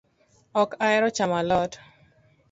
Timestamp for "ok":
0.61-0.71